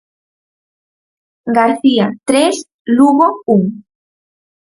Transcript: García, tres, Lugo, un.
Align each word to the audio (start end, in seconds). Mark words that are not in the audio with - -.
García, 1.57 2.07
tres, 2.27 2.65
Lugo, 2.97 3.29
un. 3.45 3.61